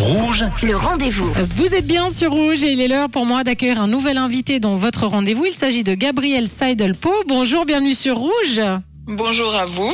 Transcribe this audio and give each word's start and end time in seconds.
Rouge, 0.00 0.46
Le 0.62 0.76
rendez-vous. 0.76 1.30
Vous 1.56 1.74
êtes 1.74 1.86
bien 1.86 2.08
sur 2.08 2.32
Rouge 2.32 2.64
et 2.64 2.72
il 2.72 2.80
est 2.80 2.88
l'heure 2.88 3.10
pour 3.10 3.26
moi 3.26 3.44
d'accueillir 3.44 3.82
un 3.82 3.86
nouvel 3.86 4.16
invité 4.16 4.58
dans 4.58 4.76
votre 4.76 5.06
rendez-vous. 5.06 5.44
Il 5.44 5.52
s'agit 5.52 5.84
de 5.84 5.92
Gabriel 5.92 6.48
Seidelpo. 6.48 7.12
Bonjour, 7.28 7.66
bienvenue 7.66 7.92
sur 7.92 8.16
Rouge. 8.16 8.62
Bonjour 9.12 9.52
à 9.56 9.66
vous. 9.66 9.92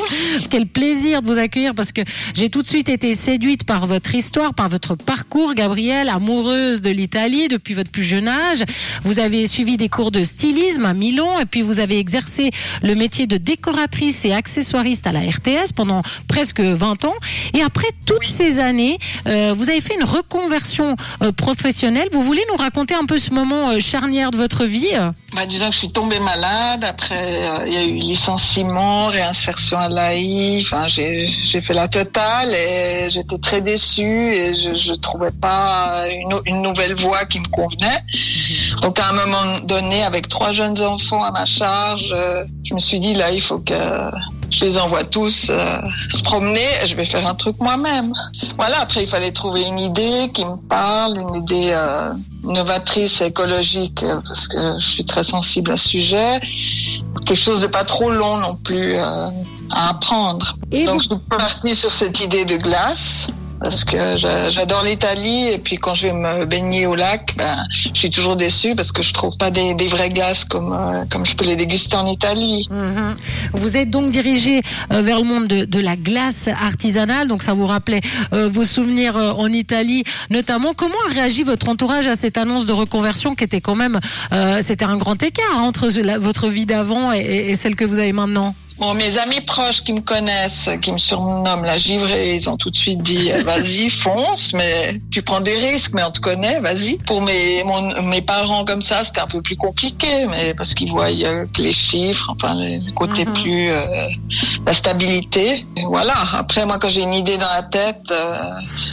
Quel 0.50 0.66
plaisir 0.66 1.22
de 1.22 1.26
vous 1.26 1.38
accueillir 1.38 1.74
parce 1.74 1.90
que 1.90 2.02
j'ai 2.34 2.50
tout 2.50 2.60
de 2.60 2.66
suite 2.66 2.90
été 2.90 3.14
séduite 3.14 3.64
par 3.64 3.86
votre 3.86 4.14
histoire, 4.14 4.52
par 4.52 4.68
votre 4.68 4.94
parcours, 4.94 5.54
Gabriel, 5.54 6.10
amoureuse 6.10 6.82
de 6.82 6.90
l'Italie 6.90 7.48
depuis 7.48 7.72
votre 7.72 7.90
plus 7.90 8.02
jeune 8.02 8.28
âge. 8.28 8.62
Vous 9.04 9.18
avez 9.18 9.46
suivi 9.46 9.78
des 9.78 9.88
cours 9.88 10.10
de 10.10 10.22
stylisme 10.22 10.84
à 10.84 10.92
Milan 10.92 11.40
et 11.40 11.46
puis 11.46 11.62
vous 11.62 11.80
avez 11.80 11.98
exercé 11.98 12.50
le 12.82 12.94
métier 12.94 13.26
de 13.26 13.38
décoratrice 13.38 14.26
et 14.26 14.34
accessoiriste 14.34 15.06
à 15.06 15.12
la 15.12 15.20
RTS 15.20 15.72
pendant 15.74 16.02
presque 16.28 16.60
20 16.60 17.06
ans. 17.06 17.14
Et 17.54 17.62
après 17.62 17.88
toutes 18.04 18.26
ces 18.26 18.58
années, 18.58 18.98
euh, 19.26 19.54
vous 19.56 19.70
avez 19.70 19.80
fait 19.80 19.94
une 19.94 20.04
reconversion 20.04 20.94
euh, 21.22 21.32
professionnelle. 21.32 22.08
Vous 22.12 22.22
voulez 22.22 22.42
nous 22.50 22.56
raconter 22.56 22.94
un 22.94 23.06
peu 23.06 23.18
ce 23.18 23.30
moment 23.30 23.70
euh, 23.70 23.80
charnière 23.80 24.30
de 24.30 24.36
votre 24.36 24.66
vie? 24.66 24.92
Bah, 25.34 25.46
disons 25.46 25.68
que 25.68 25.72
je 25.72 25.78
suis 25.78 25.92
tombée 25.92 26.20
malade. 26.20 26.84
Après, 26.84 27.48
il 27.66 27.72
y 27.72 27.76
a 27.76 27.84
eu 27.84 27.94
licenciement, 27.94 29.05
réinsertion 29.08 29.78
à 29.78 29.88
l'AI. 29.88 30.62
Enfin, 30.62 30.86
j'ai 30.88 31.60
fait 31.60 31.74
la 31.74 31.88
totale 31.88 32.54
et 32.54 33.08
j'étais 33.10 33.38
très 33.38 33.60
déçue 33.60 34.32
et 34.32 34.54
je, 34.54 34.74
je 34.74 34.94
trouvais 34.94 35.30
pas 35.30 36.04
une, 36.10 36.38
une 36.46 36.62
nouvelle 36.62 36.94
voie 36.94 37.24
qui 37.24 37.40
me 37.40 37.48
convenait. 37.48 38.02
Donc, 38.82 38.98
à 38.98 39.08
un 39.08 39.12
moment 39.12 39.60
donné, 39.64 40.02
avec 40.02 40.28
trois 40.28 40.52
jeunes 40.52 40.80
enfants 40.82 41.22
à 41.22 41.30
ma 41.30 41.46
charge, 41.46 42.10
euh, 42.12 42.44
je 42.64 42.74
me 42.74 42.78
suis 42.78 43.00
dit 43.00 43.14
là, 43.14 43.30
il 43.30 43.40
faut 43.40 43.58
que 43.58 43.74
je 44.50 44.64
les 44.64 44.78
envoie 44.78 45.04
tous 45.04 45.48
euh, 45.50 45.80
se 46.10 46.22
promener 46.22 46.66
et 46.82 46.86
je 46.86 46.94
vais 46.94 47.04
faire 47.04 47.26
un 47.26 47.34
truc 47.34 47.56
moi-même. 47.60 48.12
Voilà, 48.56 48.80
après 48.80 49.02
il 49.02 49.08
fallait 49.08 49.32
trouver 49.32 49.62
une 49.62 49.78
idée 49.78 50.30
qui 50.32 50.44
me 50.44 50.56
parle, 50.56 51.18
une 51.18 51.34
idée 51.34 51.70
euh, 51.70 52.12
novatrice 52.44 53.20
et 53.20 53.26
écologique 53.26 54.04
parce 54.26 54.48
que 54.48 54.78
je 54.78 54.86
suis 54.86 55.04
très 55.04 55.24
sensible 55.24 55.72
à 55.72 55.76
ce 55.76 55.88
sujet. 55.88 56.40
Quelque 57.24 57.40
chose 57.40 57.60
de 57.60 57.66
pas 57.66 57.84
trop 57.84 58.10
long 58.10 58.36
non 58.38 58.56
plus 58.56 58.94
euh, 58.94 59.28
à 59.70 59.90
apprendre. 59.90 60.56
Et 60.70 60.84
Donc 60.84 60.96
vous- 60.96 61.02
je 61.02 61.08
suis 61.08 61.18
partie 61.38 61.74
sur 61.74 61.90
cette 61.90 62.20
idée 62.20 62.44
de 62.44 62.56
glace. 62.56 63.26
Parce 63.60 63.84
que 63.84 64.16
j'a- 64.16 64.50
j'adore 64.50 64.84
l'Italie 64.84 65.48
et 65.48 65.58
puis 65.58 65.76
quand 65.76 65.94
je 65.94 66.08
vais 66.08 66.12
me 66.12 66.44
baigner 66.44 66.86
au 66.86 66.94
lac, 66.94 67.34
ben, 67.36 67.64
je 67.72 67.88
suis 67.98 68.10
toujours 68.10 68.36
déçue 68.36 68.74
parce 68.74 68.92
que 68.92 69.02
je 69.02 69.12
trouve 69.12 69.36
pas 69.38 69.50
des, 69.50 69.74
des 69.74 69.88
vrais 69.88 70.10
glaces 70.10 70.44
comme 70.44 70.72
euh, 70.72 71.04
comme 71.10 71.24
je 71.24 71.34
peux 71.34 71.44
les 71.46 71.56
déguster 71.56 71.96
en 71.96 72.06
Italie. 72.06 72.68
Mhm. 72.70 73.16
Vous 73.54 73.76
êtes 73.76 73.90
donc 73.90 74.10
dirigé 74.10 74.60
euh, 74.92 75.00
vers 75.00 75.18
le 75.18 75.24
monde 75.24 75.46
de, 75.46 75.80
la 75.80 75.96
glace 75.96 76.48
artisanale, 76.48 77.28
donc 77.28 77.42
ça 77.42 77.54
vous 77.54 77.66
rappelait 77.66 78.00
euh, 78.32 78.48
vos 78.48 78.64
souvenirs 78.64 79.16
en 79.16 79.48
Italie 79.48 80.04
notamment. 80.30 80.74
Comment 80.74 80.94
a 81.08 81.12
réagi 81.14 81.42
votre 81.42 81.68
entourage 81.68 82.06
à 82.06 82.14
cette 82.14 82.36
annonce 82.38 82.66
de 82.66 82.72
reconversion 82.72 83.34
qui 83.34 83.44
était 83.44 83.60
quand 83.60 83.74
même, 83.74 84.00
c'était 84.60 84.84
un 84.84 84.96
grand 84.96 85.22
écart 85.22 85.62
entre 85.62 85.88
votre 86.18 86.48
vie 86.48 86.66
d'avant 86.66 87.12
et 87.12 87.54
celle 87.54 87.76
que 87.76 87.84
vous 87.84 87.98
avez 87.98 88.12
maintenant? 88.12 88.54
Bon, 88.78 88.92
mes 88.92 89.16
amis 89.16 89.40
proches 89.40 89.82
qui 89.82 89.94
me 89.94 90.00
connaissent, 90.02 90.68
qui 90.82 90.92
me 90.92 90.98
surnomment 90.98 91.62
la 91.64 91.78
givrée, 91.78 92.34
ils 92.36 92.46
ont 92.50 92.58
tout 92.58 92.68
de 92.70 92.76
suite 92.76 93.02
dit 93.02 93.32
euh, 93.32 93.42
vas-y, 93.42 93.88
fonce, 94.04 94.52
mais 94.52 95.00
tu 95.10 95.22
prends 95.22 95.40
des 95.40 95.56
risques, 95.56 95.92
mais 95.94 96.02
on 96.04 96.10
te 96.10 96.20
connaît, 96.20 96.60
vas-y. 96.60 96.98
Pour 96.98 97.22
mes, 97.22 97.64
mon- 97.64 98.02
mes 98.02 98.20
parents 98.20 98.66
comme 98.66 98.82
ça, 98.82 99.02
c'était 99.02 99.20
un 99.22 99.26
peu 99.28 99.40
plus 99.40 99.56
compliqué, 99.56 100.26
mais 100.28 100.52
parce 100.52 100.74
qu'ils 100.74 100.90
voient 100.90 101.06
euh, 101.08 101.46
que 101.54 101.62
les 101.62 101.72
chiffres, 101.72 102.28
enfin 102.30 102.54
le 102.54 102.92
côté 102.92 103.24
Mhm. 103.24 103.32
plus 103.32 103.70
euh, 103.70 103.82
la 104.66 104.74
stabilité. 104.74 105.64
Et 105.78 105.84
voilà. 105.86 106.14
Après, 106.34 106.66
moi, 106.66 106.78
quand 106.78 106.90
j'ai 106.90 107.00
une 107.00 107.14
idée 107.14 107.38
dans 107.38 107.48
la 107.48 107.62
tête, 107.62 108.02
euh, 108.10 108.36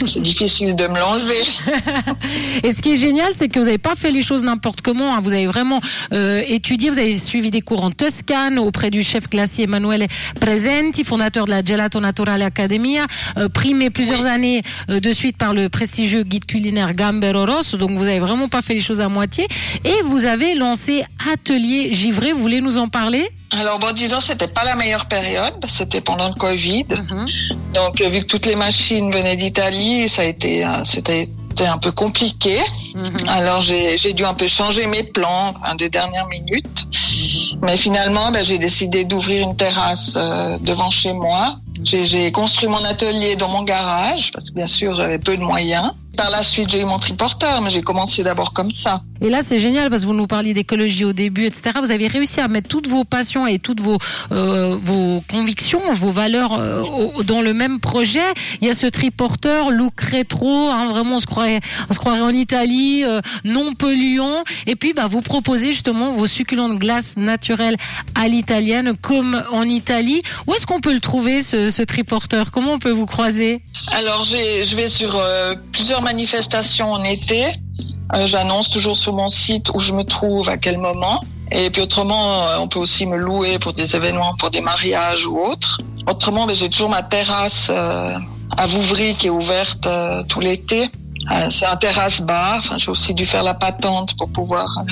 c'est 0.06 0.22
difficile 0.22 0.74
de 0.76 0.86
me 0.86 0.98
l'enlever. 0.98 1.42
Et 2.62 2.72
ce 2.72 2.80
qui 2.80 2.92
est 2.94 2.96
génial, 2.96 3.32
c'est 3.32 3.48
que 3.48 3.58
vous 3.58 3.66
n'avez 3.66 3.76
pas 3.78 3.94
fait 3.94 4.12
les 4.12 4.22
choses 4.22 4.44
n'importe 4.44 4.80
comment. 4.80 5.14
hein. 5.14 5.20
Vous 5.20 5.34
avez 5.34 5.46
vraiment 5.46 5.80
étudié, 6.12 6.88
vous 6.88 6.98
avez 6.98 7.18
suivi 7.18 7.50
des 7.50 7.60
cours 7.60 7.84
en 7.84 7.90
Toscane 7.90 8.58
auprès 8.58 8.88
du 8.90 9.02
chef 9.02 9.28
glacier 9.28 9.66
Emanuele 9.74 10.06
Presenti, 10.40 11.04
fondateur 11.04 11.46
de 11.46 11.50
la 11.50 11.64
Gelato 11.64 12.00
Naturale 12.00 12.42
Academia, 12.42 13.06
euh, 13.36 13.48
primé 13.48 13.90
plusieurs 13.90 14.26
années 14.26 14.62
euh, 14.88 15.00
de 15.00 15.10
suite 15.10 15.36
par 15.36 15.52
le 15.52 15.68
prestigieux 15.68 16.22
guide 16.22 16.46
culinaire 16.46 16.92
Gambero 16.92 17.44
Rosso. 17.44 17.76
Donc 17.76 17.90
vous 17.98 18.04
avez 18.04 18.20
vraiment 18.20 18.48
pas 18.48 18.62
fait 18.62 18.74
les 18.74 18.80
choses 18.80 19.00
à 19.00 19.08
moitié. 19.08 19.46
Et 19.84 20.02
vous 20.04 20.24
avez 20.24 20.54
lancé 20.54 21.04
Atelier 21.32 21.92
Givré. 21.92 22.32
Vous 22.32 22.40
voulez 22.40 22.60
nous 22.60 22.78
en 22.78 22.88
parler? 22.88 23.28
Alors, 23.50 23.78
bon, 23.78 23.92
disons, 23.92 24.20
c'était 24.20 24.48
pas 24.48 24.64
la 24.64 24.74
meilleure 24.74 25.06
période, 25.06 25.54
c'était 25.68 26.00
pendant 26.00 26.28
le 26.28 26.34
Covid. 26.34 26.86
Donc, 27.72 28.00
euh, 28.00 28.08
vu 28.08 28.20
que 28.20 28.26
toutes 28.26 28.46
les 28.46 28.56
machines 28.56 29.12
venaient 29.12 29.36
d'Italie, 29.36 30.08
ça 30.08 30.22
a 30.22 30.24
été, 30.24 30.64
c'était 30.84 31.28
c'était 31.56 31.68
un 31.68 31.78
peu 31.78 31.92
compliqué. 31.92 32.58
Alors, 33.28 33.60
j'ai 33.60 34.12
dû 34.12 34.24
un 34.24 34.34
peu 34.34 34.46
changer 34.46 34.86
mes 34.86 35.04
plans 35.04 35.54
hein, 35.64 35.76
de 35.76 35.86
dernière 35.86 36.26
minute. 36.26 36.88
Mais 37.62 37.76
finalement, 37.76 38.32
ben, 38.32 38.44
j'ai 38.44 38.58
décidé 38.58 39.04
d'ouvrir 39.04 39.48
une 39.48 39.56
terrasse 39.56 40.14
euh, 40.16 40.58
devant 40.60 40.90
chez 40.90 41.12
moi. 41.12 41.58
J'ai 41.84 42.32
construit 42.32 42.68
mon 42.68 42.84
atelier 42.84 43.36
dans 43.36 43.48
mon 43.48 43.62
garage, 43.62 44.32
parce 44.32 44.50
que 44.50 44.54
bien 44.56 44.66
sûr, 44.66 44.94
j'avais 44.94 45.18
peu 45.18 45.36
de 45.36 45.42
moyens. 45.42 45.92
Par 46.16 46.30
la 46.30 46.42
suite, 46.42 46.70
j'ai 46.70 46.80
eu 46.80 46.84
mon 46.84 46.98
triporteur, 46.98 47.60
mais 47.60 47.70
j'ai 47.70 47.82
commencé 47.82 48.22
d'abord 48.22 48.52
comme 48.52 48.70
ça. 48.70 49.02
Et 49.20 49.30
là, 49.30 49.40
c'est 49.42 49.58
génial 49.58 49.88
parce 49.88 50.02
que 50.02 50.06
vous 50.06 50.12
nous 50.12 50.26
parliez 50.26 50.52
d'écologie 50.52 51.04
au 51.04 51.12
début, 51.12 51.46
etc. 51.46 51.78
Vous 51.80 51.90
avez 51.90 52.08
réussi 52.08 52.40
à 52.40 52.48
mettre 52.48 52.68
toutes 52.68 52.88
vos 52.88 53.04
passions 53.04 53.46
et 53.46 53.58
toutes 53.58 53.80
vos 53.80 53.98
euh, 54.32 54.76
vos 54.78 55.24
convictions, 55.30 55.80
vos 55.96 56.10
valeurs 56.10 56.52
euh, 56.52 56.82
dans 57.24 57.40
le 57.40 57.54
même 57.54 57.80
projet. 57.80 58.20
Il 58.60 58.66
y 58.66 58.70
a 58.70 58.74
ce 58.74 58.86
triporteur, 58.86 59.70
look 59.70 59.98
rétro, 60.00 60.68
hein, 60.68 60.90
vraiment 60.90 61.16
on 61.16 61.18
se 61.18 61.26
croirait, 61.26 61.60
on 61.88 61.94
se 61.94 61.98
croirait 61.98 62.20
en 62.20 62.30
Italie, 62.30 63.02
euh, 63.04 63.20
non 63.44 63.72
polluant. 63.72 64.44
Et 64.66 64.76
puis, 64.76 64.92
bah, 64.92 65.06
vous 65.08 65.22
proposez 65.22 65.68
justement 65.68 66.12
vos 66.12 66.26
succulentes 66.26 66.78
glaces 66.78 67.16
naturelles 67.16 67.76
à 68.14 68.28
l'italienne, 68.28 68.94
comme 69.00 69.42
en 69.52 69.62
Italie. 69.62 70.22
Où 70.46 70.54
est-ce 70.54 70.66
qu'on 70.66 70.80
peut 70.80 70.92
le 70.92 71.00
trouver 71.00 71.42
ce, 71.42 71.70
ce 71.70 71.82
triporteur? 71.82 72.50
Comment 72.50 72.74
on 72.74 72.78
peut 72.78 72.92
vous 72.92 73.06
croiser? 73.06 73.62
Alors, 73.92 74.24
je 74.24 74.76
vais 74.76 74.88
sur 74.88 75.18
plusieurs 75.72 76.02
manifestations 76.04 76.92
en 76.92 77.02
été. 77.02 77.46
Euh, 78.14 78.26
J'annonce 78.26 78.70
toujours 78.70 78.96
sur 78.96 79.14
mon 79.14 79.30
site 79.30 79.70
où 79.74 79.80
je 79.80 79.92
me 79.92 80.04
trouve, 80.04 80.48
à 80.48 80.56
quel 80.56 80.78
moment. 80.78 81.18
Et 81.50 81.70
puis 81.70 81.82
autrement, 81.82 82.24
euh, 82.42 82.58
on 82.60 82.68
peut 82.68 82.78
aussi 82.78 83.06
me 83.06 83.16
louer 83.16 83.58
pour 83.58 83.72
des 83.72 83.96
événements, 83.96 84.34
pour 84.38 84.50
des 84.50 84.60
mariages 84.60 85.26
ou 85.26 85.36
autres. 85.36 85.80
Autrement, 86.06 86.46
ben, 86.46 86.54
j'ai 86.54 86.68
toujours 86.68 86.90
ma 86.90 87.02
terrasse 87.02 87.68
euh, 87.70 88.16
à 88.56 88.66
Vouvry 88.66 89.14
qui 89.14 89.26
est 89.26 89.30
ouverte 89.30 89.88
tout 90.28 90.40
l'été. 90.40 90.90
C'est 91.48 91.64
un 91.64 91.76
terrasse 91.76 92.20
bar. 92.20 92.58
Enfin, 92.58 92.76
j'ai 92.76 92.90
aussi 92.90 93.14
dû 93.14 93.24
faire 93.24 93.42
la 93.42 93.54
patente 93.54 94.14
pour 94.18 94.28
pouvoir 94.28 94.84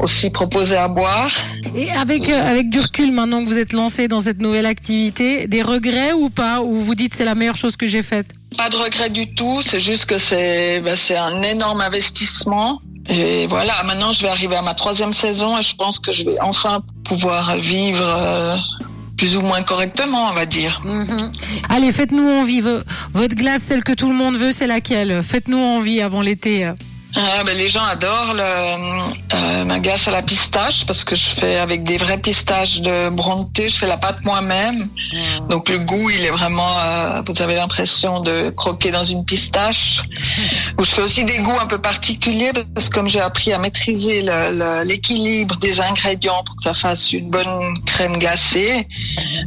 aussi 0.00 0.30
proposer 0.30 0.78
à 0.78 0.88
boire. 0.88 1.30
Et 1.76 1.90
avec 1.90 2.30
avec 2.30 2.70
du 2.70 2.80
recul, 2.80 3.12
maintenant 3.12 3.42
que 3.42 3.48
vous 3.52 3.58
êtes 3.58 3.74
lancé 3.74 4.08
dans 4.08 4.20
cette 4.20 4.40
nouvelle 4.40 4.64
activité, 4.64 5.46
des 5.46 5.60
regrets 5.60 6.14
ou 6.14 6.30
pas? 6.30 6.62
Ou 6.62 6.80
vous 6.80 6.94
dites 6.94 7.12
c'est 7.14 7.26
la 7.26 7.34
meilleure 7.34 7.56
chose 7.58 7.76
que 7.76 7.86
j'ai 7.86 8.02
faite? 8.02 8.37
Pas 8.56 8.68
de 8.70 8.76
regret 8.76 9.10
du 9.10 9.32
tout, 9.34 9.62
c'est 9.62 9.80
juste 9.80 10.06
que 10.06 10.18
c'est 10.18 10.80
ben, 10.80 10.96
c'est 10.96 11.16
un 11.16 11.42
énorme 11.42 11.80
investissement. 11.80 12.80
Et 13.08 13.46
voilà, 13.46 13.82
maintenant 13.84 14.12
je 14.12 14.22
vais 14.22 14.28
arriver 14.28 14.56
à 14.56 14.62
ma 14.62 14.74
troisième 14.74 15.12
saison 15.12 15.56
et 15.58 15.62
je 15.62 15.74
pense 15.76 15.98
que 15.98 16.12
je 16.12 16.24
vais 16.24 16.40
enfin 16.40 16.82
pouvoir 17.04 17.56
vivre 17.56 18.02
euh, 18.02 18.56
plus 19.16 19.36
ou 19.36 19.40
moins 19.40 19.62
correctement, 19.62 20.28
on 20.30 20.34
va 20.34 20.44
dire. 20.46 20.80
Mhm. 20.84 21.32
Allez, 21.68 21.92
faites-nous 21.92 22.28
envie. 22.28 22.60
Votre 22.60 23.34
glace, 23.34 23.62
celle 23.62 23.82
que 23.84 23.92
tout 23.92 24.08
le 24.08 24.16
monde 24.16 24.36
veut, 24.36 24.52
c'est 24.52 24.66
laquelle? 24.66 25.22
Faites-nous 25.22 25.58
envie 25.58 26.00
avant 26.02 26.20
l'été. 26.20 26.70
Ah, 27.20 27.42
ben, 27.44 27.56
les 27.56 27.68
gens 27.68 27.84
adorent 27.84 28.32
le, 28.32 28.42
euh, 29.34 29.64
ma 29.64 29.80
glace 29.80 30.06
à 30.06 30.12
la 30.12 30.22
pistache 30.22 30.86
parce 30.86 31.02
que 31.02 31.16
je 31.16 31.30
fais 31.30 31.56
avec 31.56 31.82
des 31.82 31.98
vrais 31.98 32.18
pistaches 32.18 32.80
de 32.80 33.08
Bronte, 33.08 33.60
je 33.60 33.74
fais 33.74 33.88
la 33.88 33.96
pâte 33.96 34.24
moi-même. 34.24 34.84
Donc 35.48 35.68
le 35.68 35.78
goût, 35.78 36.10
il 36.10 36.24
est 36.24 36.30
vraiment, 36.30 36.78
euh, 36.78 37.22
vous 37.26 37.42
avez 37.42 37.56
l'impression 37.56 38.20
de 38.20 38.50
croquer 38.50 38.92
dans 38.92 39.02
une 39.02 39.24
pistache. 39.24 40.00
Où 40.78 40.84
je 40.84 40.90
fais 40.90 41.02
aussi 41.02 41.24
des 41.24 41.40
goûts 41.40 41.58
un 41.60 41.66
peu 41.66 41.78
particuliers 41.78 42.52
parce 42.72 42.88
que 42.88 42.94
comme 42.94 43.08
j'ai 43.08 43.20
appris 43.20 43.52
à 43.52 43.58
maîtriser 43.58 44.24
l'équilibre 44.84 45.56
des 45.56 45.80
ingrédients 45.80 46.44
pour 46.46 46.54
que 46.54 46.62
ça 46.62 46.74
fasse 46.74 47.12
une 47.12 47.30
bonne 47.30 47.74
crème 47.84 48.18
glacée. 48.18 48.86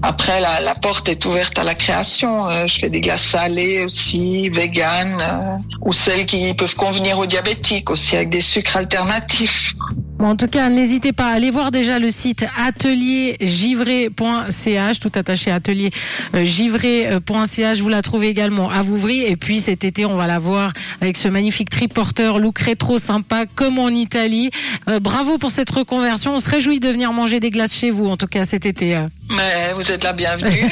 Après, 0.01 0.41
la, 0.41 0.59
la 0.59 0.75
porte 0.75 1.07
est 1.07 1.23
ouverte 1.25 1.57
à 1.57 1.63
la 1.63 1.75
création. 1.75 2.49
Euh, 2.49 2.67
je 2.67 2.79
fais 2.79 2.89
des 2.89 2.99
glaces 2.99 3.23
salées 3.23 3.85
aussi, 3.85 4.49
véganes, 4.49 5.21
euh, 5.21 5.57
ou 5.81 5.93
celles 5.93 6.25
qui 6.25 6.53
peuvent 6.53 6.75
convenir 6.75 7.17
aux 7.17 7.25
diabétiques 7.25 7.60
aussi 7.89 8.15
avec 8.15 8.29
des 8.29 8.41
sucres 8.41 8.77
alternatifs. 8.77 9.73
Bon, 10.21 10.27
en 10.27 10.35
tout 10.35 10.47
cas, 10.47 10.69
n'hésitez 10.69 11.13
pas 11.13 11.29
à 11.29 11.31
aller 11.31 11.49
voir 11.49 11.71
déjà 11.71 11.97
le 11.97 12.11
site 12.11 12.45
ateliergivré.ch, 12.55 14.99
tout 14.99 15.11
attaché 15.15 15.49
ateliergivré.ch. 15.49 17.79
Vous 17.79 17.89
la 17.89 18.03
trouvez 18.03 18.27
également 18.27 18.69
à 18.69 18.83
Vouvry. 18.83 19.21
Et 19.21 19.35
puis 19.35 19.59
cet 19.59 19.83
été, 19.83 20.05
on 20.05 20.17
va 20.17 20.27
la 20.27 20.37
voir 20.37 20.73
avec 21.01 21.17
ce 21.17 21.27
magnifique 21.27 21.71
triporteur, 21.71 22.37
look 22.37 22.59
rétro 22.59 22.99
sympa, 22.99 23.47
comme 23.47 23.79
en 23.79 23.89
Italie. 23.89 24.51
Euh, 24.87 24.99
bravo 24.99 25.39
pour 25.39 25.49
cette 25.49 25.71
reconversion. 25.71 26.35
On 26.35 26.39
se 26.39 26.51
réjouit 26.51 26.79
de 26.79 26.89
venir 26.89 27.13
manger 27.13 27.39
des 27.39 27.49
glaces 27.49 27.73
chez 27.73 27.89
vous, 27.89 28.05
en 28.05 28.15
tout 28.15 28.27
cas 28.27 28.43
cet 28.43 28.67
été. 28.67 28.95
euh. 28.95 29.07
Mais 29.35 29.73
vous 29.73 29.91
êtes 29.91 30.03
la 30.03 30.13
bienvenue. 30.13 30.69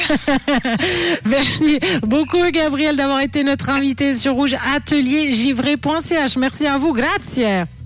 Merci 1.28 1.80
beaucoup, 2.06 2.48
Gabriel, 2.52 2.94
d'avoir 2.94 3.20
été 3.20 3.42
notre 3.42 3.70
invité 3.70 4.12
sur 4.12 4.34
Rouge 4.34 4.54
ateliergivré.ch. 4.76 6.36
Merci 6.36 6.68
à 6.68 6.78
vous. 6.78 6.92
Grazie. 6.92 7.64